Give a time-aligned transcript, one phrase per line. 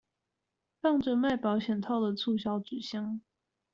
[0.81, 3.21] 放著賣保險套的促銷紙箱